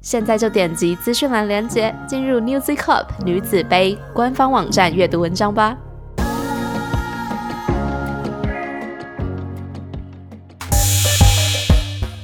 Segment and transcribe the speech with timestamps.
[0.00, 5.76] 现在就点击资讯栏链接，进入 Newzy Cup 女子杯官方网站阅读文章吧。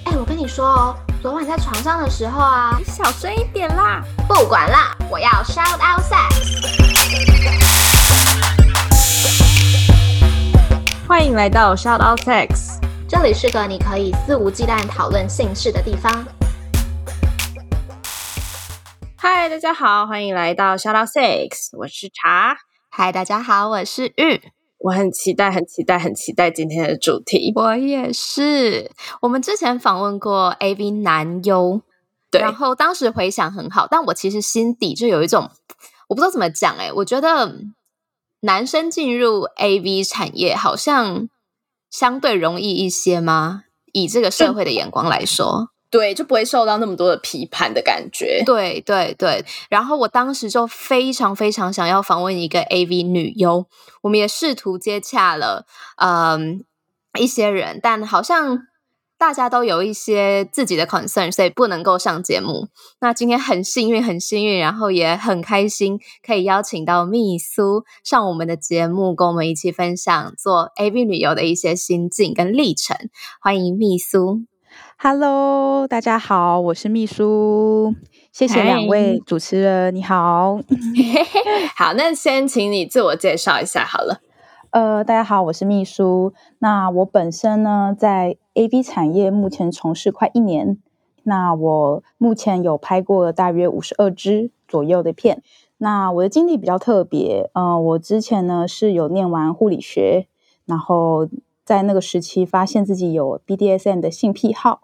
[0.04, 4.02] 哎，我跟你说哦，昨晚在床上的时候啊，你小声一点啦！
[4.28, 6.54] 不管啦，我要 shout out sex。
[11.06, 16.24] 欢迎来到 Shout Out Sex，这里是个你可以肆无忌惮讨论性事的地方。
[19.26, 22.58] 嗨，大家好，欢迎来到 Shout Out Six，我是茶。
[22.90, 24.42] 嗨，大家好，我是玉。
[24.76, 27.50] 我很期待，很期待，很期待今天的主题。
[27.56, 28.90] 我也是。
[29.22, 31.80] 我们之前访问过 AV 男优，
[32.30, 35.50] 对，然后当时回想很好，但我其实心底就有一种
[36.08, 37.62] 我不知道怎么讲，哎，我觉得
[38.40, 41.30] 男生进入 AV 产业好像
[41.88, 43.62] 相对容易一些吗？
[43.94, 45.70] 以这个社会的眼光来说。
[45.94, 48.42] 对，就不会受到那么多的批判的感觉。
[48.44, 53.64] 对对对，然后我当时就非常非常想要访问一个 AV 女优，
[54.02, 55.66] 我们也试图接洽了，
[55.98, 56.64] 嗯，
[57.16, 58.66] 一些人，但好像
[59.16, 62.66] 大家都有一些自己的 concern，所以不能够上节目。
[63.00, 72.96] 那今天很幸运，很幸运，然后也很开心，可以邀请到蜜苏上我们的节目，跟我们一起分享做 AV 女优的一些心境跟历程。
[73.40, 74.44] 欢迎蜜苏。
[74.96, 77.94] Hello，大家好，我是秘书，
[78.32, 80.58] 谢谢两位主持人，你好，
[81.76, 84.20] 好，那先请你自我介绍一下好了。
[84.70, 90.78] 呃，大家好，我是秘书，那我本身呢在 A B 产业目前从事快一年，
[91.24, 95.42] 那我目前有拍过大约五十二支左右的片，
[95.78, 100.28] 那我的经历比较特别，嗯，我之前呢是有念完护理学，
[100.64, 101.28] 然后
[101.64, 104.82] 在那个时期发现自己有 BDSM 的性癖好。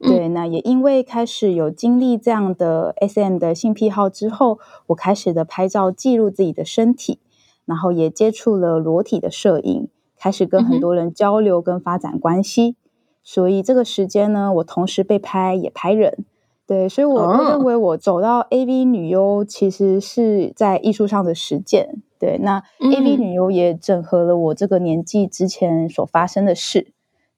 [0.00, 4.58] 对，那也因为开始有经历这样的 SM 的性癖好之后，
[4.88, 7.20] 我开始的拍照记录自己的身体，
[7.64, 12.76] 然后也接触了裸体的摄影，开始跟很多人交流跟发展关系。
[13.22, 16.24] 所以这个时间呢，我同时被拍也拍人。
[16.66, 22.02] 对，所以我认为我走到 AV 女优其实是在艺术上的实践。
[22.18, 26.92] 对，那 AV 女优也整合了我这个年纪之前所发生的事。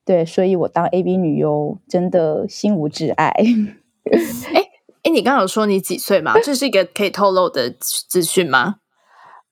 [0.04, 3.34] 对，所以我当 AV 女优真的心无挚爱。
[4.06, 4.60] 哎
[5.02, 6.34] 哎，你刚刚有说你几岁吗？
[6.40, 8.76] 这是一个可以透露的资讯吗？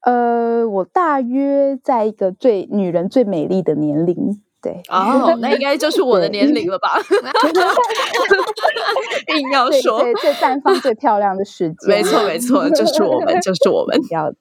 [0.02, 4.40] 呃，我大约在一个最女人最美丽的年龄。
[4.64, 6.98] 对哦，那应该就是我的年龄了吧？
[9.36, 14.36] 硬要说最绽放、最漂亮的时间，没错没错，就是我们，就是我们要的。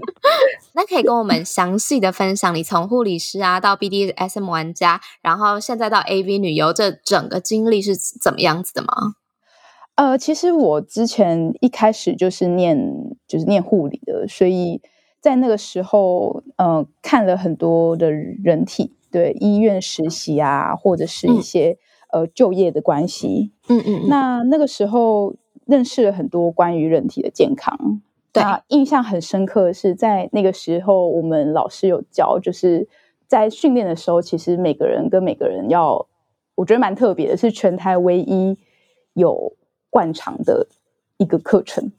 [0.72, 8.88] 那可以跟我们详细的分享，你从护理师啊到 BDSM 玩家，然后现在到 AV 女优，这整个经历是怎么样子的吗？
[9.96, 12.78] 呃，其实我之前一开始就是念
[13.28, 14.80] 就是念护理的，所以
[15.20, 18.94] 在那个时候，嗯，看了很多的人体。
[19.10, 21.76] 对医院实习啊，或者是一些
[22.12, 25.34] 呃就业的关系，嗯嗯，那那个时候
[25.66, 28.00] 认识了很多关于人体的健康。
[28.32, 32.88] 对，印象很深刻的是，在那个时候，我们老师有教，就是
[33.26, 36.06] 在训练的时候，其实每个人跟每个人要，
[36.54, 38.56] 我觉得蛮特别的，是全台唯一
[39.14, 39.54] 有
[39.90, 40.68] 灌肠的
[41.16, 41.90] 一个课程。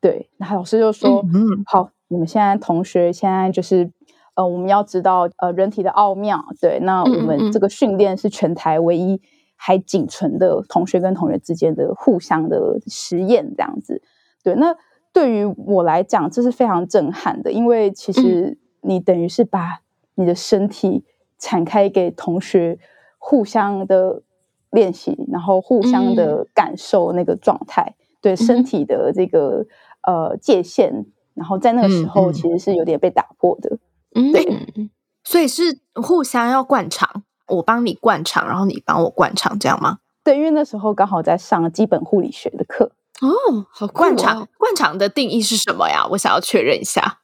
[0.00, 3.90] 对，那老师就说：“嗯，好，你们现在同学现在就是。”
[4.36, 9.20] 呃，我们要知道呃人体的奥妙，对，那我们这个训练是全台唯一
[9.56, 14.02] 还仅存的同学跟同学之间的互相的实验这样子，
[14.44, 14.76] 对，那
[15.12, 19.80] 对于我来讲这是非常震撼的，因为其实你等于是把
[20.14, 21.04] 你的身体
[21.38, 22.78] 敞开给同学
[23.16, 24.22] 互相的
[24.70, 29.64] 练习，然后互相的感受那个状态，对身体的这个
[30.02, 33.78] 呃界限，然后在那个时候其实是有点被打破的。
[34.12, 34.90] 对，
[35.24, 39.98] 所以是互相要灌肠，我帮你灌肠，然后你帮我灌肠，这样吗？
[40.24, 43.66] 对，因为那时候刚好在上基本护理学的课哦。
[43.70, 46.06] 好，灌肠，灌肠的定义是什么呀？
[46.10, 47.20] 我想要确认一下。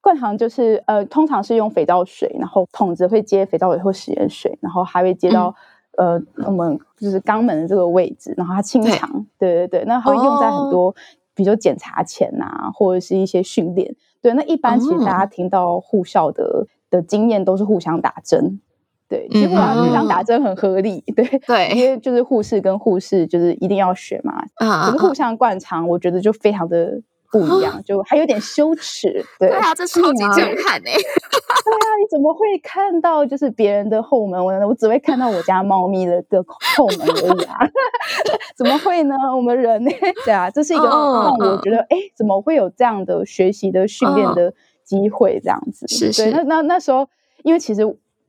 [0.00, 5.54] 灌肠就是呃，通常是用肥皂水，然后筒子会接肥皂水或食盐水，然后还会接到
[5.98, 9.26] 呃我们就是肛门的这个位置，然后它清肠。
[9.38, 10.94] 对对对，那会用在很多
[11.34, 13.94] 比如说检查前啊，或者是一些训练。
[14.20, 18.60] 对，那一般其实大家听到护校的的经验都是互相打针。
[19.08, 21.02] 对，基本上互相打针很合理。
[21.16, 24.44] 对对，因为就是护士跟护士就是一定要学嘛。
[24.56, 27.00] 可是互相灌肠，我觉得就非常的。
[27.30, 29.24] 不一样，就还有点羞耻。
[29.38, 30.92] 对啊，这超级震撼哎！
[30.92, 34.42] 对啊，你怎么会看到就是别人的后门？
[34.44, 36.42] 我我只会看到我家猫咪的的
[36.76, 37.58] 后门而已啊！
[38.56, 39.14] 怎么会呢？
[39.36, 39.90] 我们人呢？
[40.24, 44.52] 对啊，这是一个让我觉得，哎，怎么会有这样的学习的训练的
[44.84, 45.40] 机会？
[45.42, 46.30] 这样子是是。
[46.30, 47.06] 那那那时候，
[47.42, 47.82] 因为其实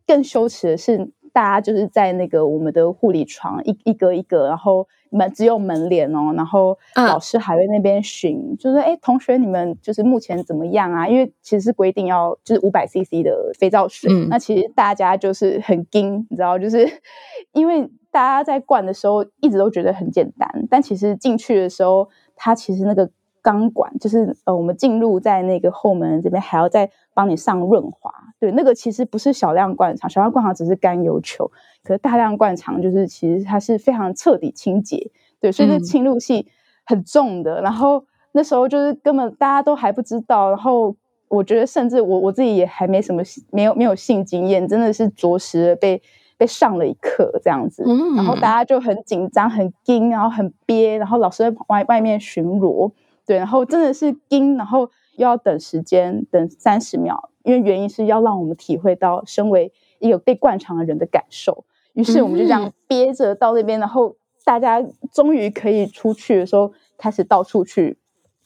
[0.06, 1.12] 更羞耻的是。
[1.32, 16.88] 大家就是在那个我们的护理床一一个一个，然后门只有门帘哦，然后老师还在那边巡，就说：“哎，同学，你们就是目前怎么样啊？”因为其实是规定要就是五百 CC 的肥皂水，那其实大家就是很惊，你知道，就是
[17.54, 23.10] 因为大家在灌的时候一直都觉得很简单，但其实进去的时候，它其实那个。
[23.42, 28.12] 钢管就是呃，我们进入在那个后门这边，还要再帮你上润滑。
[28.40, 31.52] 对，那个其实不是小量灌肠，小量灌肠只是甘油球，
[31.84, 35.12] 可是大量灌肠就是其实它是非常彻底清洁。
[35.42, 36.46] 对，所以那侵入性
[36.86, 37.62] 很重的。
[37.62, 40.96] 然后那时候就是根本大家都还不知道，然后
[41.28, 43.22] 我觉得甚至我我自己也还没什么
[43.52, 46.02] 没有没有性经验，真的是着实被
[46.38, 47.84] 被上了一课这样子。
[48.16, 52.92] 然后大家就很紧张、很惊，然后很憋，然后老师在外外面巡逻。
[53.30, 61.64] 对，然后真的是盯，然后又要等时间，等三十秒，因为原因是要让我们体会到身为一个被灌肠的人的感受。
[61.94, 64.84] 于是我们就这样憋着到那边，然后大家
[65.14, 68.00] 终于可以出去的时候，开始到处去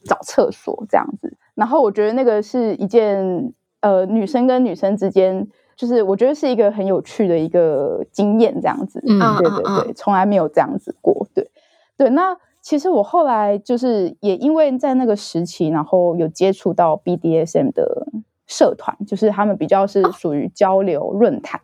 [0.03, 1.37] 找厕所这样子。
[1.55, 5.47] 然后我觉得那个是一件呃，女生跟女生之间，
[5.77, 9.01] 就是我觉得是一个很有趣的一个经验，这样子。
[9.07, 11.25] 嗯，对对对，从来没有这样子过。
[11.33, 11.49] 对
[11.95, 12.37] 对，那。
[12.63, 18.07] 其实我后来就是也因为在那个时期，然后有接触到 BDSM 的
[18.47, 21.59] 社团，就是他们比较是属于交流论坛。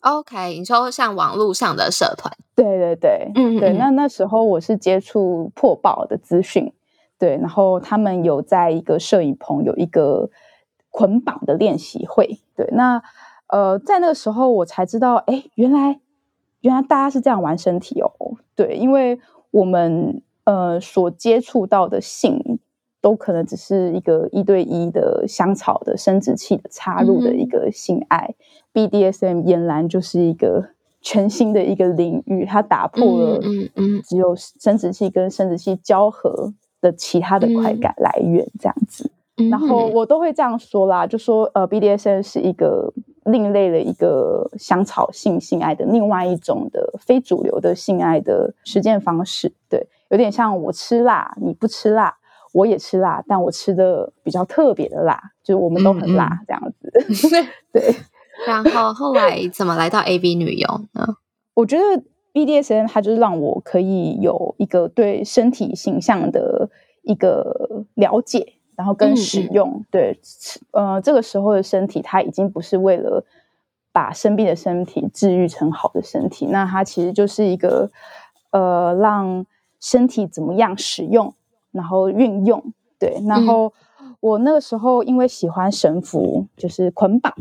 [0.00, 2.30] OK，你说像网络上的社团？
[2.54, 3.72] 对对对，嗯对。
[3.72, 6.74] 那那时候我是接触破报的资讯，
[7.18, 10.28] 对，然后他们有在一个摄影棚有一个
[10.90, 12.68] 捆绑的练习会，对。
[12.72, 13.02] 那
[13.46, 15.98] 呃，在那个时候我才知道，哎，原来
[16.60, 18.12] 原来大家是这样玩身体哦，
[18.54, 19.18] 对，因为。
[19.50, 22.58] 我们呃所接触到的性，
[23.00, 28.34] 都可能只是一个一对一的香草的生殖器的插入的一个性爱
[28.74, 33.40] ，BDSM 俨然就是一个全新的一个领域，它打破了
[34.04, 39.10] 只有生殖器跟生殖器交合的其他的快感来源这样子。
[39.48, 42.92] 然后我都会这样说啦，就说呃，BDSM 是一个
[43.24, 49.52] 另类的一个香草性性爱的另外一种的非主流的性爱的实践方式。
[49.68, 52.16] 对，有点像我吃辣，你不吃辣，
[52.52, 56.92] 我也吃辣，但我吃的比较特别的辣，就是我们都很辣这样子。
[57.72, 57.94] 对。
[58.46, 61.16] 然后后来怎么来到 A B 女优呢？
[61.54, 66.70] 我觉得 BDSM 它就是让我可以有一个对身体形象的
[67.02, 68.54] 一个了解。
[68.78, 70.16] 然后跟使用，对，
[70.70, 73.24] 呃，这个时候的身体，它已经不是为了
[73.90, 77.90] 把生病的身体治愈成好的身体，那它其实就是一个，
[78.52, 79.44] 呃，让
[79.80, 81.34] 身体怎么样使用，
[81.72, 83.20] 然后运用，对。
[83.26, 83.72] 然后
[84.20, 87.34] 我那个时候因为喜欢神符，就是捆绑，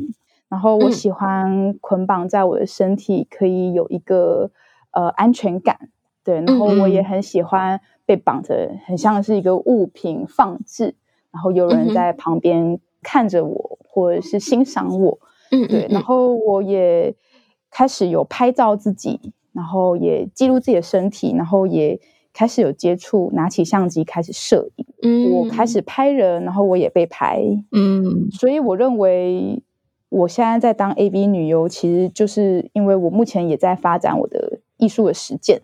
[0.50, 4.50] 然后我喜欢捆绑在我的身体可以有一个
[4.90, 5.90] 呃安全感，
[6.24, 6.42] 对。
[6.42, 10.96] 然后我也很喜欢被绑着，很像是一个物品放置。
[11.32, 15.20] 然后有人在旁边看着我，或者是欣赏我，
[15.52, 15.88] 嗯，对。
[15.90, 17.16] 然后我也
[17.70, 22.00] 开始有拍照自己，然后也记录自己的身体，然后也
[22.34, 24.86] 开始有接触，拿起相机开始摄影。
[25.04, 27.42] 嗯，我开始拍人，然后我也被拍。
[27.72, 29.62] 嗯，所以我认为
[30.10, 35.62] 我现在在当 AV 女优，其实就是因为我目前也在发展我的艺术的实践。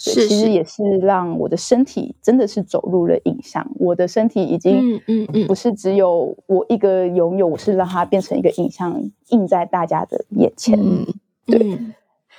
[0.00, 3.70] 是，其实也是让我的身体真的是走入了影像。
[3.78, 10.78] 我的身体已经，嗯嗯，不是只有我一个拥有，我是让它变成一个影像，映在大家的眼前。
[10.80, 11.06] 嗯，
[11.46, 11.78] 对。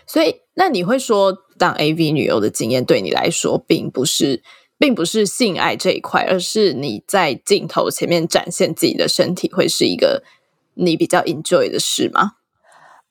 [0.07, 4.41] 所以，那你会说，当 AV 女优的经验对你来说，并不是，
[4.79, 10.23] 并不是性爱这一块，而是你在镜头前面展现自己的身体，会是一个
[10.73, 12.31] 你比较 enjoy 的事吗？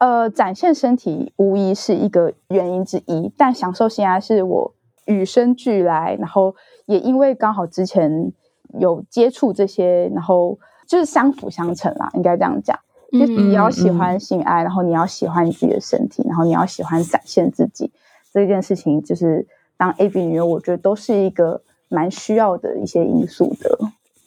[0.00, 8.32] 呃，展现身体无疑是一个原因之一，但享受性爱是我与生俱来，然后也因为刚好之前
[8.78, 12.78] 有接触这些，然后就是相辅相成啦，应该这样讲。
[13.12, 17.92] 就你要喜欢性爱，然后你要喜欢你自己的身体，然后你要喜欢展现自己
[18.32, 23.78] 这件事情，就是当 A B 女优，我觉得都是一个蛮需要的一些因素的。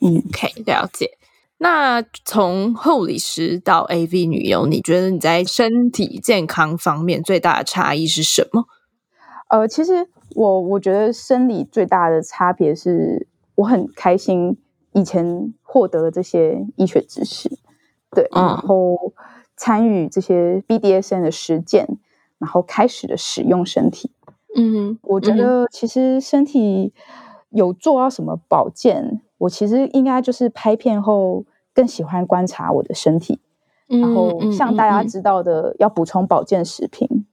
[0.01, 1.17] 嗯，OK，了解。
[1.63, 8.65] 那从护理师到 AV 女优，你觉得你在身体健康方面最大的差异是什么？
[9.47, 14.57] 呃，其实我我觉得生理最大的差别是，我很开心
[14.91, 17.49] 以前获得了这些医学知识，
[18.11, 19.13] 对，然后
[19.55, 21.87] 参与这些 BDSN 的实践，
[22.39, 24.11] 然后开始的使用身体。
[24.53, 26.93] 嗯，我觉得其实身体
[27.51, 31.45] 有做到什么保健，我其实应该就是拍片后。
[31.73, 33.39] 更喜欢观察我的身体，
[33.87, 37.25] 然后像大家知道的，要补充保健食品，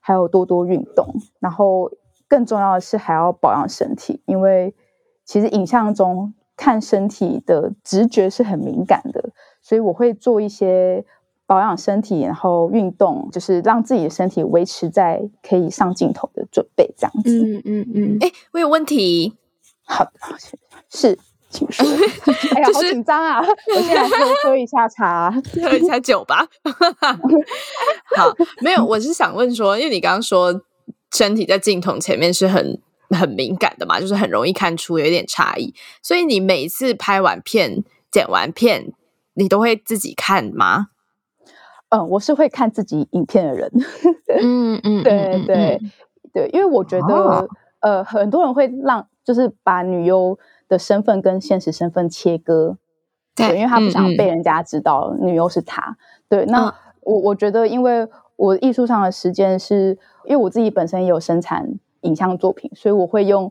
[0.00, 1.06] 还有多多运动，
[1.40, 1.90] 然后
[2.28, 4.74] 更重要的是还要保养身体，因为
[5.24, 11.04] 其实影像中看身体的直觉是很敏感的，所以我会做一些
[11.46, 17.42] 保养身体，然后运动，就是让自己的身体维持在可以上镜头的准备这样子。
[17.42, 19.36] 嗯嗯嗯，哎，我有问题，
[19.84, 20.12] 好的，
[20.88, 21.18] 是。
[21.50, 21.86] 请说。
[22.54, 23.40] 哎呀，好紧张啊！
[23.74, 25.30] 我现在喝喝一下茶，
[25.62, 26.46] 喝一下酒吧。
[28.16, 30.60] 好，没有，我是想问说，因为你刚刚说
[31.12, 32.78] 身体在镜头前面是很
[33.10, 38.92] 很敏感的嘛，就是很容易看出有一点差异，所以你每次拍完片、剪完片，
[39.34, 40.88] 你都会自己看吗？
[41.88, 43.72] 嗯，我是会看自己影片的人。
[44.38, 45.80] 嗯嗯，对对
[46.34, 47.48] 对，因为我觉得
[47.80, 50.38] 呃，很多人会让就是把女优。
[50.68, 52.76] 的身份跟现实身份切割，
[53.34, 55.96] 对，因为他不想被人家知道女优是他。
[56.28, 58.06] 对，那我我觉得，因为
[58.36, 63.50] 我艺术上的时间是，因为我自己本身也有生产影像作品，所以我会用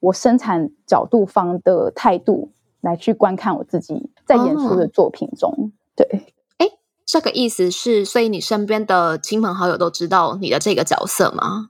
[0.00, 5.70] 我生产角度方的态度来去观看我自己在演出的作品中。
[5.94, 6.66] 对，哎，
[7.04, 11.68] 这个意思是，所以你身边的亲朋好友都知道你的这个角色吗？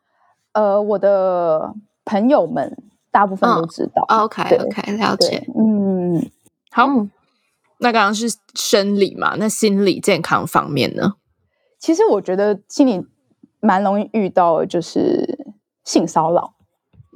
[0.53, 1.75] 呃，我的
[2.05, 2.77] 朋友们。
[3.15, 4.05] 大部分都知道。
[4.09, 5.47] OK，OK，了解。
[5.57, 6.29] 嗯，
[6.73, 6.89] 好。
[7.79, 9.37] 那刚刚是生理嘛？
[9.37, 11.15] 那心理健康方面呢？
[11.79, 13.05] 其实我觉得心理
[13.61, 15.47] 蛮容易遇到，就是
[15.85, 16.55] 性骚扰。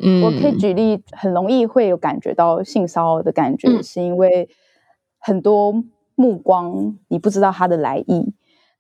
[0.01, 4.49] 嗯，我可以举例，很容易会有感觉到性骚扰的感觉，是因为
[5.19, 5.73] 很多
[6.15, 8.33] 目光，你不知道它的来意，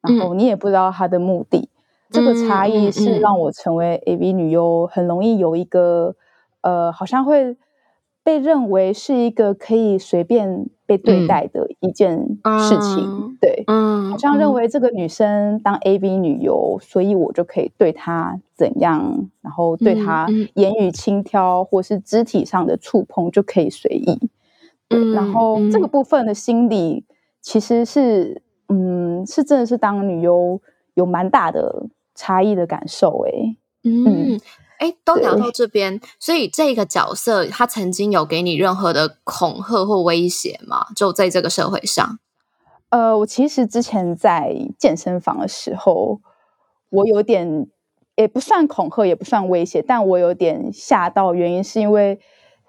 [0.02, 1.68] 然后你也不知道它的目的。
[2.10, 6.14] 这个差异是让我成为 AV 女优很容易有一个。
[6.62, 7.56] 呃，好像会
[8.22, 12.18] 被认为是一个可以随便被对待的一件
[12.68, 24.30] 事情，对，嗯，好像认为这个女生当 A B 女优，所以我就可以对她怎样，然后对她言语轻佻或是肢体上的触碰就可以随意，
[24.90, 27.04] 嗯，然后这个部分的心理
[27.40, 30.60] 其实是，嗯，是真的是当女优
[30.94, 34.38] 有蛮大的差异的感受，哎，嗯。
[34.78, 40.86] 哎，都聊到这边，所以这个角色他曾经有给你任何的恐吓或威胁吗？
[40.94, 42.18] 就在这个社会上？
[42.90, 46.20] 呃，我其实之前在健身房的时候，
[46.90, 47.66] 我有点
[48.16, 51.34] 也不算恐吓，也不算威胁，但我有点吓到。
[51.34, 52.18] 原因是因为，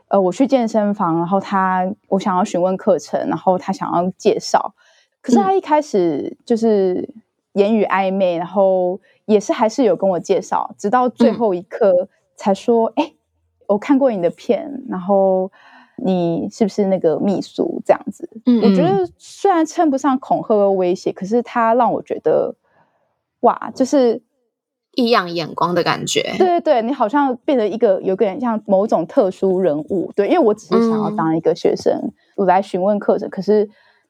[0.09, 4.73] 呃，我去健身房，然后他我想要询问课程，然后他想要介绍，
[5.21, 7.07] 可是他一开始就是
[7.53, 8.99] 言语暧昧，然后。
[9.29, 13.13] 也是还是有跟我介绍，直到最后一刻才说：“哎，
[13.67, 15.51] 我看过你的片，然后
[15.97, 22.55] 你是不是那个秘书？”这样子，嗯，我觉得虽然称不上恐吓和威胁，可是他让我觉得，
[23.41, 24.19] 哇，就是
[24.95, 26.23] 异样眼光的感觉。
[26.39, 30.11] 对对对，你好像变得一个有个人像某种特殊人物。
[30.15, 33.69] 对，因为我只是想要当一个学生，我来询问课程，可是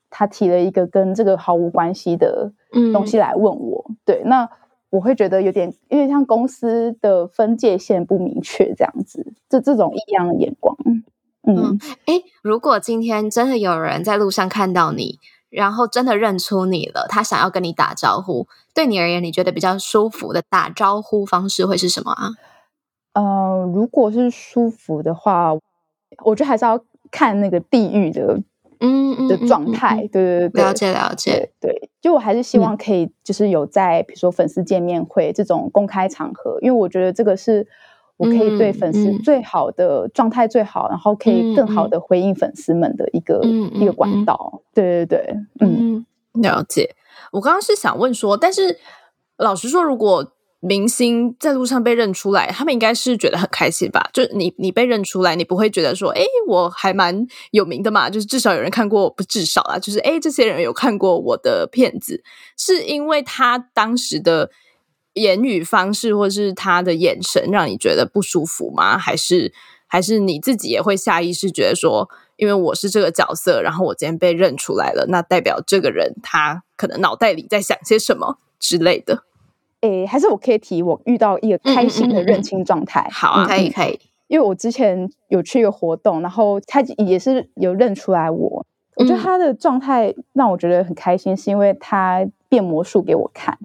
[0.10, 2.51] 他提了一个跟这个毫无关系的
[2.94, 3.92] 东西来问我。
[4.06, 4.50] 对，那。
[4.92, 10.75] 我会觉得有点，因为像公司的分界线不明确这样子，这这种异样的眼光。
[11.44, 15.20] 嗯，哎，如果今天真的有人在路上看到你，
[15.51, 22.32] 然后真的认出你了，他想要跟你打招呼，对你而言，你觉得比较舒服的打招呼方式会是什么啊？
[23.13, 25.54] 呃，如果是舒服的话，
[26.25, 28.42] 我觉得还是要看那个地域的。
[28.80, 37.68] 嗯的状态，对对对，了解了解，对，就我还是希望可以，就是有在比如说粉丝见面会这种公开场合，因为我觉得这个是
[38.18, 43.42] 我可以对粉丝最好的状态最好，然后可以更好的回应粉丝们的一个
[43.74, 45.20] 一个管道，对对
[45.58, 46.96] 对，嗯，了解。
[47.32, 48.78] 我刚刚是想问说，但是
[49.38, 54.10] 老实说，如果明星在路上被认出来，他们应该是觉得很开心吧？
[54.12, 58.10] 就你你被认出来，你不会觉得说，哎，我还蛮有名的嘛？
[58.10, 62.22] 就是至少有人看过，不至少啊，就是哎，这些人有看过我的片子，
[62.58, 64.50] 是因为他当时的
[65.13, 68.98] 言语方式或是他的眼神让你觉得不舒服吗？
[68.98, 69.54] 还是
[69.88, 79.24] 还是你自己也会下意识觉得说，因为我是这个角色，然后我今天被认出来了，那代表这个人他可能脑袋里在想些什么之类的。
[79.82, 83.08] 诶，还是我可以提我遇到一个开心的认亲状态。
[83.12, 84.00] 好啊，可以可以。
[84.28, 88.66] 因为我之前有去一个活动，然后他也是有认出来我。
[88.96, 93.58] 我觉得他的状态让我觉得很开心，是因为他变魔术给我看。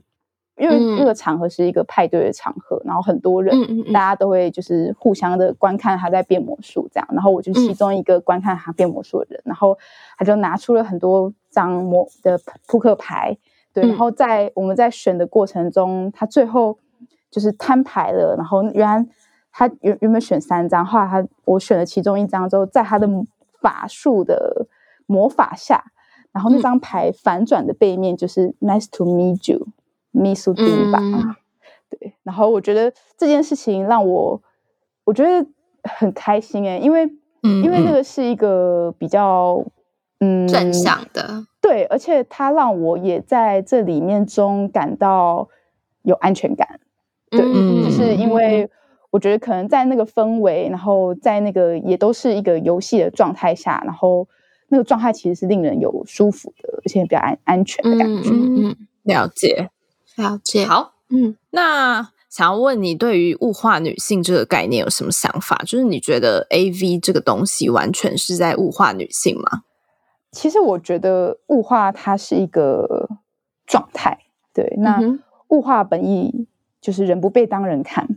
[0.56, 7.08] 因为那个场合是一个派对的场合，然后很多人，大家都会就是互相的观看他在变魔术这样。
[7.12, 9.76] 然后我就其中一个观看他变魔术的人，然后
[10.16, 13.36] 他就拿出了很多张魔的扑克牌。
[13.74, 16.78] 对，然后在我们在选的过程中，他最后
[17.28, 18.36] 就是摊牌了。
[18.38, 19.04] 然后原来
[19.50, 23.08] 他原原本选三张，后来他我选了其中一张之后，在他的
[23.60, 24.68] 法术的
[25.06, 25.84] 魔法下，
[26.30, 31.00] 然后那张牌反转的背面就是 Nice to meet you，Miss D 吧。
[31.90, 34.40] 对，然后我觉得这件事情让我
[35.04, 35.44] 我觉得
[35.82, 37.02] 很开心诶，因为
[37.42, 39.64] 因为那个是一个比较。
[40.20, 45.48] 嗯，正向的，对，而且它让我也在这里面中感到
[46.02, 46.78] 有安全感，
[47.30, 48.68] 对，就是因为
[49.10, 54.28] 我觉得可能在那个氛围，然后在那个也都是一个游戏的状态下，然后
[54.68, 58.28] 那个状态其实是令人有舒服的，而且比较安安全的感觉。
[58.28, 59.70] 嗯，了解，
[60.16, 60.66] 了解。
[60.66, 65.56] 好，嗯，那想要问你，对于物化女性这个概念有什么想法？
[65.64, 69.62] 就是你觉得 A V 这个东西完全是在物化女性吗？
[70.34, 73.08] 其实我觉得物化它是一个
[73.64, 74.18] 状态，
[74.52, 74.74] 对。
[74.78, 75.00] 那
[75.48, 76.46] 物化本意
[76.80, 78.08] 就是人不被当人看，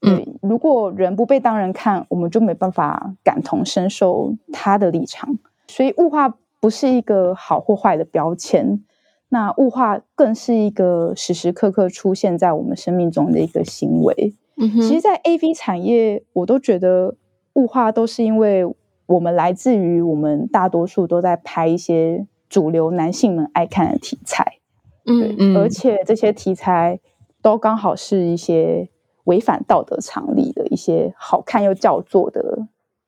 [0.00, 0.28] 对。
[0.40, 5.36] 如果人不被当人看，我们就没办法感同身受他的立场。
[5.66, 8.84] 所以物化不是一个好或坏的标签，
[9.30, 14.34] 那物化更是一个时时刻刻出现在我们生命中的一个行为。
[14.56, 17.16] 其实，在 A V 产业，我都觉得
[17.54, 18.64] 物化都是因为。
[19.06, 24.58] 我们来自于我们大多数都在拍一些主流男性们爱看的题材，
[25.04, 27.00] 嗯，而且这些题材
[27.40, 28.88] 都刚好是一些
[29.24, 32.66] 违反道德常理的一些好看又叫做的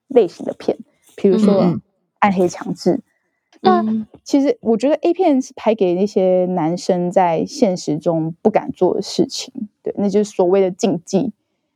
[0.09, 0.79] 类型的片，
[1.17, 1.81] 比如说
[2.21, 3.03] 暗黑强制。
[3.61, 3.85] 那
[4.23, 11.33] 其实我觉得 A 片是拍给那些男生在现实中不敢做的事情，对，那就是所谓的禁忌，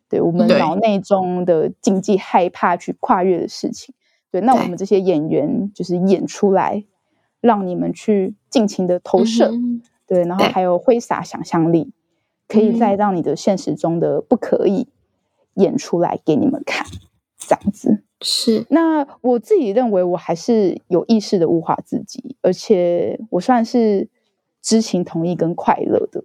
[0.09, 3.93] 对我们脑内中的禁忌，害怕去跨越的事情。
[4.33, 6.85] 对，那我们这些演员就是演出来，
[7.43, 9.53] 让你们去尽情的投射，
[10.07, 11.93] 对，然后还有挥洒想象力，
[12.49, 14.89] 可以再让你的现实中的不可以
[15.55, 16.87] 演出来给你们看，
[17.37, 18.03] 这样子。
[18.23, 18.65] 是。
[18.71, 24.09] 那我自己认为，我还是有意识的物化自己，而且我算是
[24.63, 26.25] 知情同意跟快乐的，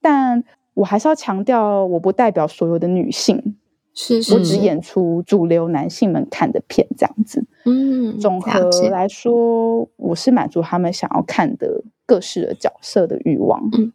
[0.00, 3.49] 但我还是要强调，我不代表所有的女性。
[3.94, 7.44] 是，是我只演出主流男性们看的片，这样子。
[7.64, 13.68] 嗯，总和来说，我是满足他们想要看的各式的角色的欲望。
[13.72, 13.92] 嗯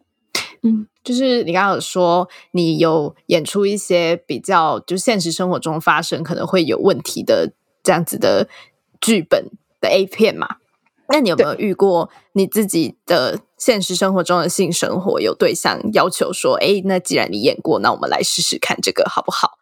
[0.62, 8.48] 嗯，就是你刚刚有说，你有演出一些比较，就现实生活中发生可能会有问题的这样子的
[9.00, 10.56] 剧本的 A 片嘛？
[11.08, 19.58] 那你有没有遇过你自己的现实生活中的性生活有对象要求说，哎，那既然你演过，那我们来试试看这个好不好？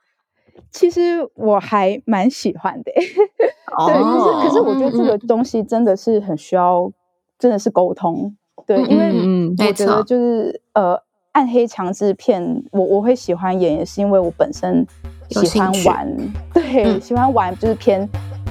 [0.75, 1.01] 其实
[1.35, 2.91] 我还蛮喜欢的，
[3.87, 6.91] 对，可是可是我觉得这个东西真的是很需要，
[7.39, 8.35] 真的是沟通，
[8.67, 9.13] 对，因为
[9.57, 14.85] 我觉得就是呃，暗黑强制片，我我会喜欢演，也是因为我本身
[15.31, 16.17] 喜欢玩，
[16.53, 18.09] 对，喜欢玩就是偏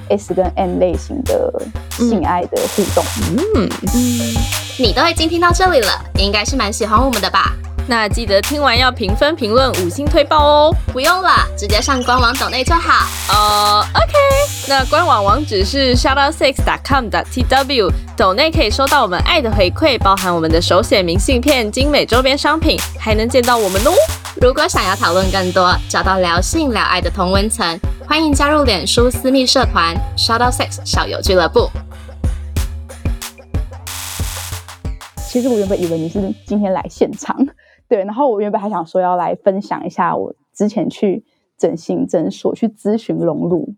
[0.09, 1.53] S 跟 M 类型的
[1.91, 3.03] 性爱的互动，
[3.57, 3.69] 嗯。
[3.93, 4.33] 嗯，
[4.79, 7.51] 你都已经听到这里了，你应该是蛮喜欢我们的吧？
[7.85, 10.73] 那记得听完要评分、评论、五星推爆哦！
[10.93, 13.05] 不用了，直接上官网抖内就好。
[13.27, 14.13] 呃，OK，
[14.69, 23.91] 那官网网址是 shoutoutsix.com.tw，抖内可以收到我们爱的回馈，包含我们的手写明信片、精美周边商品，还能见到我们哦。
[24.41, 31.69] 如果想要讨论更多，找到聊性聊爱的同温层，欢迎加入脸书私密社团 shoutoutsix 校友俱乐部。
[35.27, 37.35] 其实我原本以为你是今天来现场。
[37.87, 41.23] 对，然后我原本还想说要来分享一下我之前去
[41.57, 43.75] 整形诊所去咨询隆乳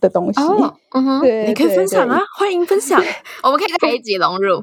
[0.00, 0.40] 的东西。
[0.40, 2.98] 哦，嗯哼， 对，你可以分享啊，欢迎分享，
[3.44, 4.62] 我们可以开一集隆乳。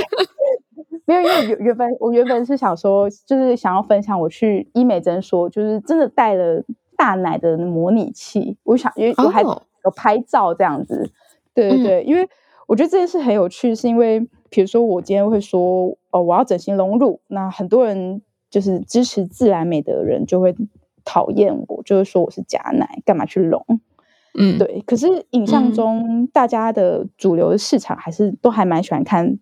[1.06, 6.62] 没有，因为原原本我原本是想说，就是想要分享我去医美诊所，就是真的带了
[6.96, 9.62] 大奶的模拟器，我想因为我还有
[9.96, 11.10] 拍照这样子。
[11.54, 12.28] 对对对，因为
[12.66, 14.28] 我觉得这件事很有趣，是因为。
[14.54, 20.54] 比如说，我今天会说，哦，我要整形隆乳，那很多人就是支持自然美的人就会
[21.04, 23.66] 讨厌我，就是说我是假奶，干嘛去隆？
[24.38, 24.80] 嗯，对。
[24.86, 29.40] 可是影像中大家的主流的市场还是都还蛮喜欢看，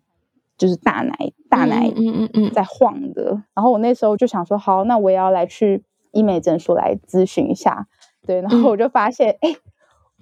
[0.57, 3.43] 就是大奶大奶嗯嗯嗯在晃的。
[3.55, 7.87] 然后我那时候就想说，好，那我也要来去医美诊所来咨询一下。
[8.27, 9.55] 对，然后我就发现，哎、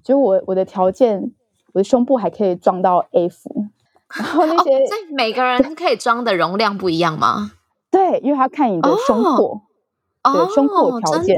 [0.02, 1.30] 就我我的条件，
[1.74, 3.48] 我的胸部还可以撞到 F，
[4.18, 7.52] 然后那哦，些、所以每个人可以装的容量不一样吗？
[7.90, 9.62] 对，因为他看你的胸哦廓。
[10.22, 11.34] 哦，对胸部的条件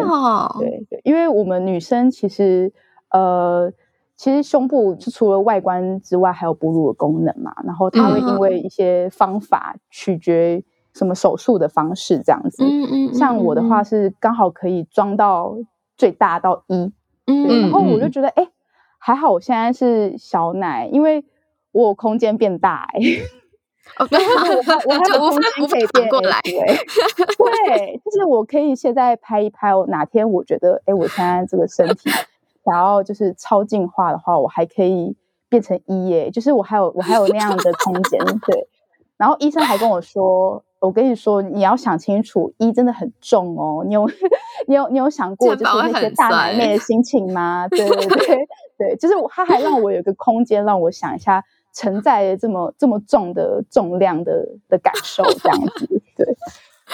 [0.58, 2.72] 对对，因为我们女生其实
[3.10, 3.72] 呃，
[4.16, 7.52] 其实胸部就除了外观之外，还有哺乳的功能嘛。
[7.64, 12.64] 然后它会因嗯为一些方法取决什么手术的方式这样子。
[12.64, 15.54] 嗯嗯，像我的话嗯，是刚好可以装到
[15.96, 16.92] 最大到一，
[17.26, 18.50] 嗯，然后我嗯就觉得哎、诶
[18.98, 21.24] 还好我现在是小奶，因为
[21.72, 23.00] 我空间变大哎、
[23.98, 32.10] 哦，对，我还我就无法有空间无法可以变反过来对，就是我可以现在拍一拍，我哪天我觉得，哎，我现在这个身体
[32.64, 35.16] 想要就是超进化的话，我还可以
[35.48, 38.68] 变成一耶，就是我还有我还有那样的空间，对。
[39.18, 44.08] 然后医生还跟我说，我跟你说，你要想清楚，一真的很重哦，你有
[44.66, 47.68] 你有你有想过就是那些大奶酸妹的心情吗？
[47.68, 48.38] 对对对
[48.78, 56.26] 对，就是我他还让我有一个空间，让我想一下承载这么这么重的重量的的感受，这样子，对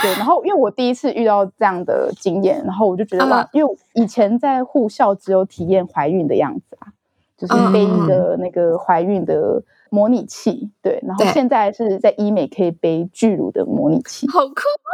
[0.01, 0.13] 对。
[0.15, 6.93] 然后因为我第一次遇到这样的经验，然后我就觉得哇嗯，因为以前在护校只有体验怀孕的样子啊，
[7.37, 14.88] 就是背一个那个怀孕的模拟器，对，然后现在是在医美可以背巨乳的模拟器，好酷哦！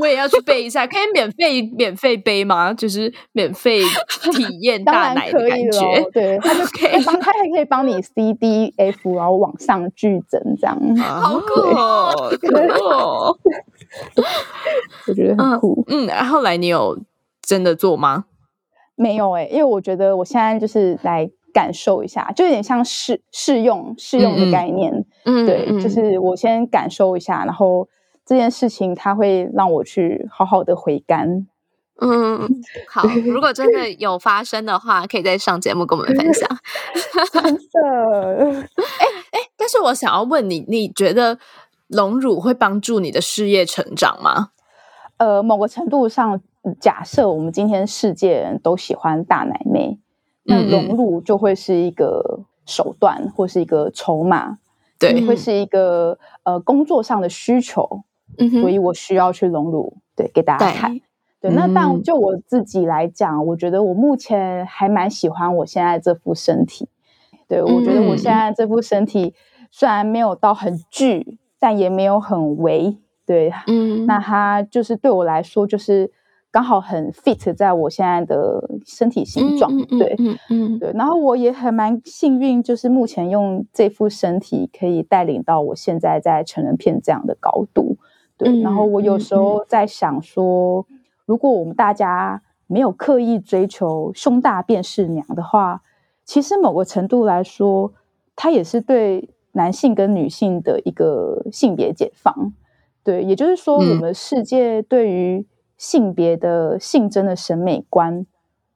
[0.00, 2.72] 我也要去背一下，可以免费免费背吗？
[2.74, 3.80] 就是免费
[4.32, 6.10] 体验当大奶的然可以感觉。
[6.12, 13.36] 对，他就 可以帮，他还可以帮你 C D F，然后往上剧增这样，好酷哦，酷哦！
[15.08, 15.84] 我觉得很酷。
[15.88, 16.98] 嗯，然后后来你有
[17.42, 18.24] 真的做吗？
[18.96, 24.92] 没有哎、因为我觉得我现在就是来感受一下，就有点像试试用试用的概念。
[25.24, 27.88] 嗯，对，嗯就是我先感受一下，然后
[28.24, 31.46] 这件事情它会让我去好好的回甘。
[32.00, 32.48] 嗯，
[32.88, 33.06] 好。
[33.26, 36.48] 如果真的有发生的话，可以再上节目跟我们分享。
[37.32, 38.68] 真的，
[39.56, 41.38] 但是我想要问你，你觉得
[41.88, 44.50] 隆乳会帮助你的事业成长吗？
[45.18, 46.40] 呃，某个程度上，
[46.80, 49.98] 假设我们今天世界人都喜欢大奶妹，
[50.44, 54.56] 那嗯嗯隆乳就会是一个手段或是一个筹码，
[54.98, 58.02] 对，会是一个呃工作上的需求，
[58.40, 61.00] 嗯，所以我需要去融入，对，给大家看。
[61.40, 66.88] 对，那嗯但就我自己来讲，我觉得我目前还蛮喜欢我现在这副身体。
[67.48, 69.34] 对，我觉得我嗯现在这副身体
[69.70, 72.96] 虽然没有到很巨，但也没有很微。
[73.24, 76.10] 对，嗯，那它就是对我来说，就是
[76.50, 79.74] 刚好很 fit 在我现在的身体形状。
[79.86, 87.96] 对，嗯嗯对，然后我也很蛮幸运，就是目前用这副身体可以带领到我现在在成人片这样的高度。
[88.44, 90.86] 对，然后我有时候在想说，
[91.26, 95.82] 如果我们大家没有刻意追求胸大便是娘的话，
[96.24, 97.92] 其实某个程度来说，
[98.34, 102.52] 它也是对男性跟女性的一个性别解放。
[103.02, 108.26] 对，也就是说，我嗯们世界对于性别的性征的审美观，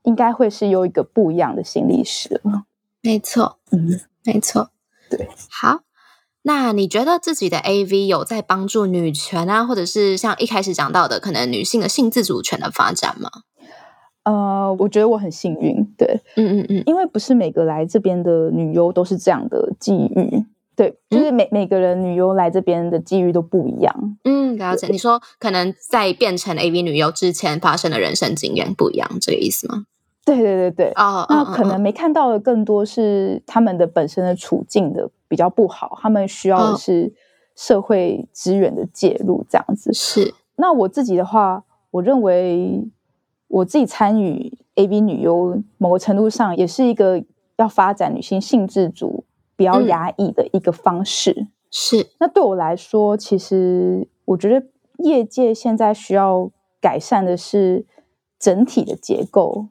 [0.02, 2.64] 应该会是有一个不一样的新历史了。
[3.02, 4.70] 没错，嗯，没错，
[5.10, 5.28] 对。
[5.50, 5.80] 好，
[6.46, 13.30] 那你觉得自己的 AV 有在帮助女权啊，或者是像一开始讲到的，可能女性的性自主权的发展吗？
[14.24, 20.44] 呃，我觉得我很幸运，对，嗯嗯嗯，因为不是每个来这边的女优都是这样的际遇，
[20.76, 24.18] 对，就是每、每个人女优来这边的际遇都不一样。
[24.24, 24.86] 嗯，了解。
[24.88, 29.84] 你说可能在变成 AV 女优之前发生的人生经验不一样，这个意思吗？
[30.24, 37.12] 对对对对，哦，那嗯可能没看到的更多是他们的本身的处境的比较不好，他们需要的哦是
[37.54, 39.92] 社会资源的介入这样子。
[39.92, 42.88] 是，那我自己的话，我认为
[43.48, 47.22] 我自己参与 AV 女优，某个程度上也是一个
[47.56, 49.24] 要发展女性性自主、
[49.56, 49.86] 不要嗯。
[49.88, 51.48] 压抑的一个方式。
[51.70, 54.66] 是，那对我来说，其实我觉得
[54.98, 57.84] 业界现在需要改善的是
[58.38, 59.66] 整体的结构，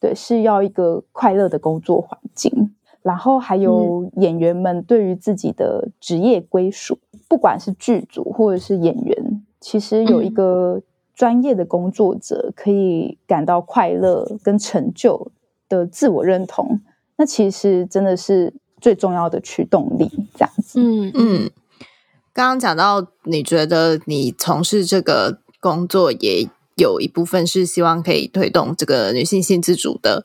[0.00, 10.34] 对，是要一个快乐的工作环境，然后还有演员们对于自己的职业归属，不管是剧组或者是演员，其实有一嗯。
[10.34, 10.82] 个
[11.18, 15.32] 专业的工作者可以感到快乐跟成就
[15.68, 16.80] 的自我认同，
[17.16, 20.78] 那其实真的是最重要的驱动力，这样子。
[20.80, 21.12] 嗯嗯。
[21.16, 21.50] 嗯，
[22.32, 30.24] 刚刚讲到，你觉得你从事这个工作也有一部分是希望可以推动这个女性性自主的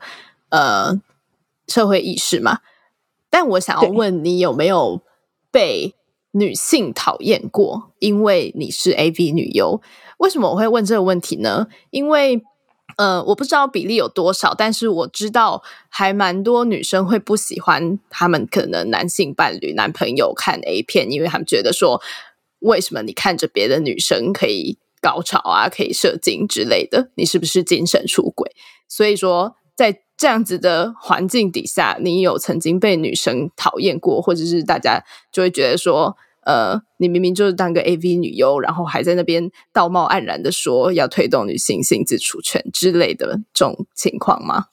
[0.50, 1.02] 呃
[1.68, 2.60] 社会意识嘛。
[3.30, 5.02] 但我想要问你，有没有
[5.52, 5.96] 被
[6.32, 7.92] 女性讨厌过？
[8.00, 9.82] 因为你是 AV 女优，
[10.20, 11.68] 为什么我会问这个问题呢？
[11.90, 12.44] 因为
[12.98, 22.00] 呃，我不知道比例有多少，但是我知道还蛮多女生会不喜欢他们可能男性伴侣、男朋友看 A 片，因为他们觉得说，
[22.60, 28.50] 为什么你看着别的女生可以高潮啊，可以射精之类的，你是不是精神出轨？
[28.88, 44.68] 所以说，在这样子的环境底下，你有曾经被女生讨厌过，或者是大家就会觉得说，呃，你明明就是当个 AV 女优，然后还在那边道貌岸然的说要推动女性性自主权之类的这种情况吗？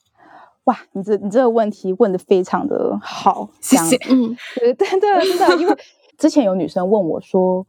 [0.64, 3.96] 哇，你这你这个问题问的非常的好，谢谢。
[4.08, 5.76] 嗯，对对对，真的，因为
[6.18, 7.66] 之前有女生问我说，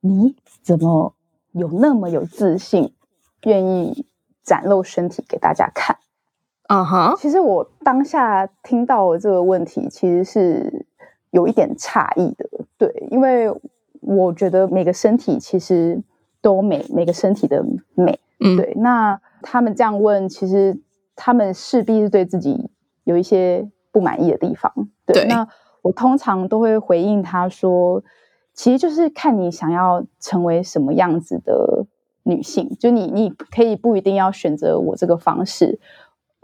[0.00, 1.14] 你怎么
[1.52, 2.92] 有那么有自信，
[3.44, 4.06] 愿意
[4.42, 5.96] 展露身体给大家看？
[6.68, 10.86] 嗯哼，其实我当下听到这个问题，其实是
[11.30, 12.48] 有一点诧异的。
[12.78, 13.52] 对，因为
[14.00, 16.02] 我觉得每个身体其实
[16.40, 17.62] 都美，每个身体的
[17.94, 18.18] 美。
[18.40, 18.72] 嗯，对。
[18.76, 20.80] 那他们这样问，其实
[21.14, 22.70] 他们势必是对自己
[23.04, 24.72] 有一些不满意的地方。
[25.04, 25.26] 对。
[25.26, 25.46] 那
[25.82, 28.02] 我通常都会回应他说，
[28.54, 31.86] 其实就是看你想要成为什么样子的
[32.24, 35.80] 女性，就你你可以不一定要选择我这个方式。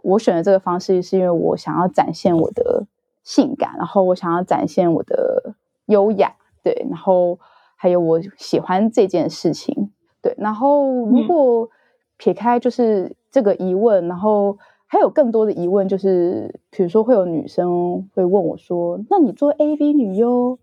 [0.03, 2.87] 我选的这个方式是因为我想要展现我的
[3.25, 5.55] 性感，然后我想要展现我的
[5.87, 7.38] 优雅，对，然后
[7.77, 9.90] 还有我喜欢这件事情，
[10.23, 10.35] 对。
[10.38, 11.68] 然后如果
[12.16, 20.59] 撇开就是这个疑问，然后还有更多的疑问，就是比如说会有女生会问我说：“那你做 AV 女优，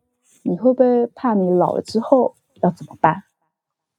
[0.45, 3.23] 你会不会怕你老了之后要怎么办？”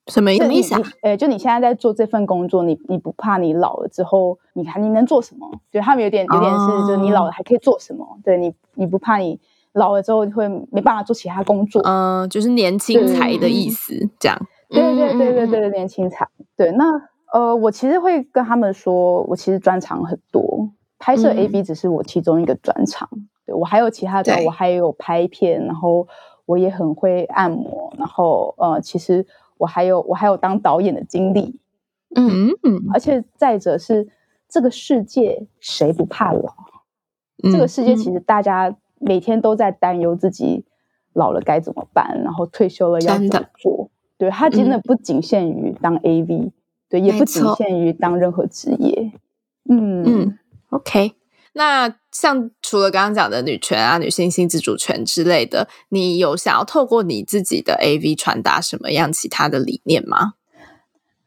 [0.09, 0.80] 什么意思啊？
[1.02, 5.50] 呃，就你现在在做这份工作，你你不怕你老了之后，你还你能做什么？
[5.72, 8.06] 就他们有点有点是，就你老了还可以做什么？
[8.22, 9.40] 对你，你不怕你
[9.72, 11.82] 老了之后会没办法做其他工作？
[11.85, 14.38] 嗯，就是年轻才的意思，这样。
[14.68, 16.28] 对对对对对，年轻才。
[16.56, 16.85] 对，那
[17.32, 23.09] 呃，我其实会跟他们说，我其实专长很多，拍摄 A B 只是我其中一个专长。
[23.44, 26.06] 对我还有其他的，我还有拍片，然后
[26.46, 29.26] 我也很会按摩，然后呃，其实。
[29.59, 31.59] 我还有我还有当导演的经历，
[32.14, 34.06] 嗯嗯，而且再者是
[34.46, 36.52] 这个世界谁不怕老？
[37.50, 40.66] 这个世界其实大家每天都在担忧自己
[41.14, 43.88] 老了该怎么办，然后退休了要怎么做？
[44.18, 46.50] 对，它真的不仅限于当 AV，
[46.90, 49.11] 对，也不仅限于当任何职业。
[49.70, 51.12] 嗯嗯，OK。
[51.59, 60.35] 那像除了刚刚讲的女权啊、女性性自主权之类的，你有想要透过你自己的 AV 传达什么样其他的理念吗？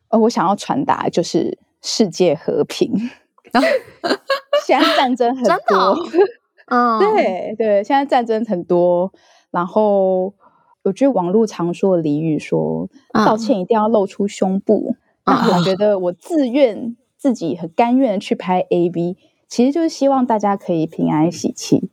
[0.10, 3.10] 呃，我想要传达就是世界和平。
[4.68, 5.98] 现在战争很多，
[6.70, 9.12] 嗯，对对，现在战争很多。
[9.50, 10.36] 然后
[10.84, 14.96] 我觉得网络常说的俚语说道歉一定要露出胸部。
[15.26, 19.16] 那我觉得我自愿自己很甘愿去拍 AV。
[19.50, 21.90] 其实就是希望大家可以平安喜气，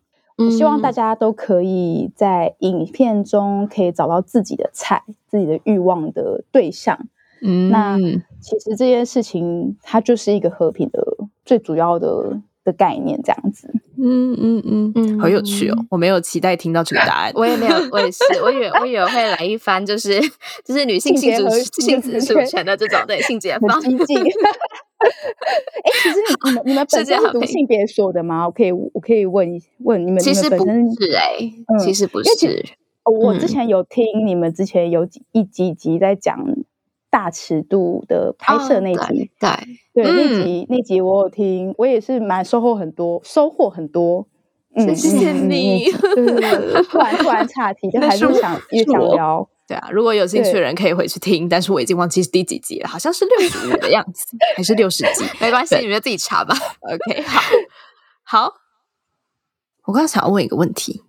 [0.51, 7.09] 希望大家都可以在影片中可以找到自己的菜、自己的欲望的对象。
[7.43, 7.99] 嗯，那
[8.41, 11.03] 其实这件事情它就是一个和平的
[11.45, 13.73] 最主要的的概念，这样子。
[13.99, 15.77] 嗯嗯嗯嗯，好有趣哦！
[15.91, 20.21] 我没有期待听到这个答案，我也没有，我也是，我以为我以为会来一番，就是
[20.65, 23.81] 就是女性性主性自主权的这种对性解放。
[25.85, 28.47] 哎，其实你你们你们本身是读性别所的吗？
[28.47, 31.39] 我可以我可以问一问你们，其实不是哎，
[31.85, 32.65] 其实不是。
[33.05, 36.45] 我之前有听你们之前有几一几集在讲
[37.09, 39.31] 大尺度的拍摄那集，
[39.95, 44.27] 对对，那集那集我有听，我也是蛮收获很多，收获很多。
[44.79, 45.91] 嗯谢谢你，
[46.91, 49.49] 突然突然岔题，就还是想也想聊。
[49.67, 54.25] 对啊，如果有兴趣的人可以回去听，但是我已经忘记是第几集了，好像是六十五的样子，
[54.57, 55.25] 还是六十集？
[55.41, 56.57] 没关系，你们就自己查吧。
[56.81, 57.43] OK，好，
[58.23, 58.55] 好。
[59.85, 61.03] 我刚刚想要问一个问题，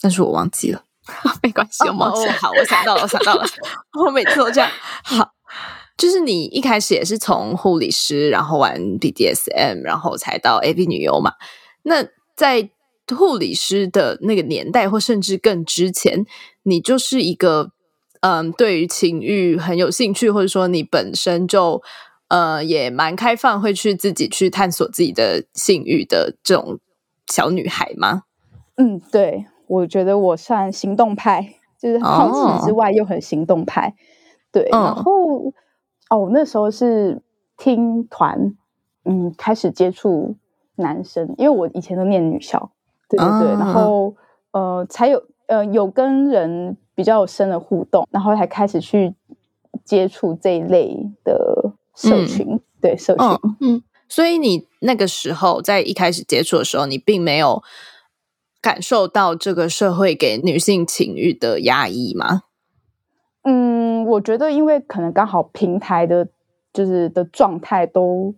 [0.00, 0.82] 但是我忘记了，
[1.42, 2.28] 没关系，我忘记。
[2.28, 3.46] 好，我想到了，我想到了。
[4.04, 4.68] 我每次都这样。
[5.04, 5.32] 好，
[5.96, 11.34] 就是你一开始也是从护理师，然后玩 BDSM，然后才到 AV 女优嘛？
[11.82, 12.04] 那
[12.36, 12.68] 在
[13.16, 16.24] 护理师的那个年代，或甚至更之前，
[16.64, 17.70] 你就是一个
[18.20, 21.82] 嗯，对于情欲很有兴趣，或者说你本身就
[22.28, 26.78] 呃也蛮开放，会去自己去探索自己的性欲的这种
[27.26, 28.22] 小女孩吗？
[28.76, 33.94] 嗯，对，我觉得我算行动派，就是好奇之外又很行动派。
[34.50, 35.52] 对，然后
[36.08, 37.22] 哦，那时候是
[37.58, 38.56] 听团，
[39.04, 40.36] 嗯，开始接触
[40.76, 42.70] 男生，因为我以前都念女校，
[43.08, 44.14] 对对对，然后
[44.52, 49.14] 呃，才有呃有跟人比较有深的互动，然后才开始去
[49.84, 53.26] 接触这一类的社群，对社群，
[53.60, 57.62] 嗯，所以你那个时候在一开始接触的时候，你并没有
[58.60, 62.42] 感受到这个社会给女性情欲的压抑吗？
[63.42, 66.28] 嗯，我觉得因为可能刚好平台的，
[66.72, 68.34] 就是的状态都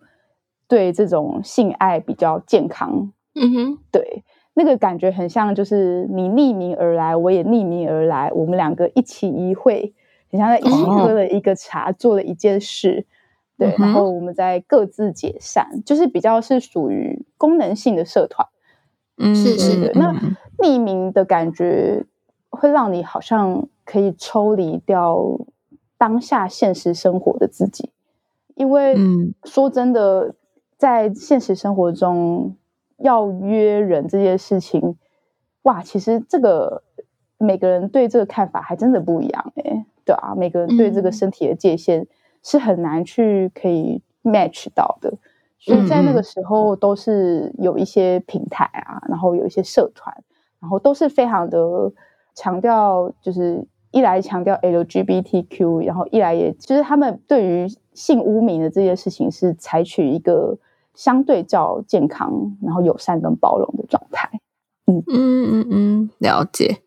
[0.67, 3.13] 对这种性爱比较健康。
[3.35, 4.25] 嗯哼，对，
[4.59, 9.93] 那个感觉很像，就是你匿名而来，我也匿名而来，我们两个一起一会，
[10.31, 13.07] 很像在一起喝了一个茶，做了一件事。
[13.59, 18.49] 对，然后我们再各自解散，就是比较是属于功能性的社团。
[19.19, 19.93] 嗯，是是的。
[19.95, 20.13] 那
[20.59, 22.05] 匿名的感觉
[22.51, 23.69] 会让你好像。
[23.87, 25.39] 可以抽离掉
[25.97, 27.91] 当下现实生活的自己，
[28.57, 28.97] 因为
[29.45, 30.35] 说真的，
[30.77, 32.57] 在现实生活中
[32.99, 34.97] 要约人这件事情，
[35.63, 36.83] 哇，其实这个
[37.39, 42.07] 每个人对这个看法还真的不一样哎，对啊，每个人对这个身体的界限
[42.43, 45.15] 是很难去可以 match 到的，
[45.59, 50.25] 所以在那个时候都是有一些平台啊，然后有一些社团，
[50.61, 51.93] 然后都是非常的
[52.35, 53.67] 强调就是。
[53.93, 60.59] 一来强调 LGBTQ，然后一来也就是他们对于性污名的这件事情是采取一个
[60.97, 64.29] 相对较健康、然后友善跟包容的状态。
[64.87, 66.79] 嗯嗯嗯嗯，了解。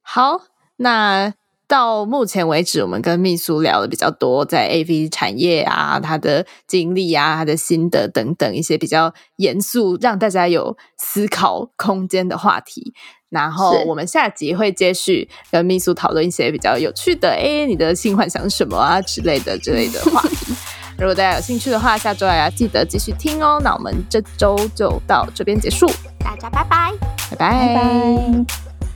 [0.00, 0.40] 好，
[0.76, 1.34] 那
[1.66, 12.94] 到目前为止，我们跟秘书聊的比较多，在 AV 产业啊，他的经历啊，他的心得等等一些比较严肃，让大家有思考空间的话题。
[13.28, 20.54] 然后我们下集会接续跟秘书讨论一些比较有趣的，哎，你的性幻想什么啊之类的之类的话题。
[20.98, 23.60] 如果大家有兴趣的话，下周也要记得继续听哦。
[23.62, 25.86] 那我们这周就到这边结束，
[26.18, 26.92] 大家拜拜，
[27.30, 28.44] 拜拜。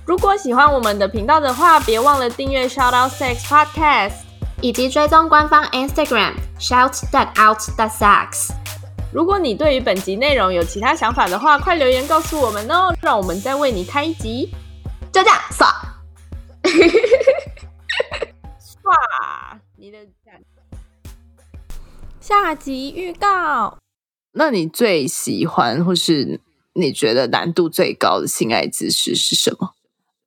[0.05, 4.15] 如果喜欢我们的频道的话，别忘了订阅 Shout Out Sex Podcast，
[4.61, 8.51] 以及追踪官方 Instagram Shout That Out That Sex。
[9.13, 14.53] 如果你对于本集内容有其他想法的话，快留言告诉我们哦，让我们再为你开一集。
[15.13, 15.69] 就这样，刷，
[18.59, 18.93] 刷
[19.77, 19.99] 你的
[22.23, 23.79] 下集预告。
[24.35, 26.41] 那你最喜欢或是
[26.75, 29.73] 你觉得难度最高的性爱姿势是什么？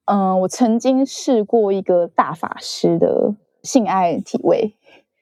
[0.04, 4.76] 嗯，我曾经试过一个大法师的性爱体位。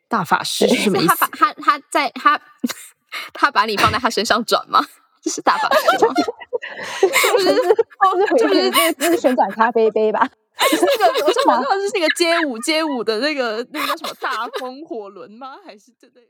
[0.10, 1.16] 大法师是什么意思？
[1.16, 2.42] 他他他在他。
[3.32, 4.84] 他把你放在他身上转吗？
[5.22, 6.14] 这是大法师吗？
[7.34, 7.54] 不是，
[8.40, 10.28] 就是那个旋转咖啡杯吧？
[10.58, 15.58] 那个我想到是那个街舞街舞的那个那个叫什么大风火轮吗？
[15.64, 16.28] 还是这类？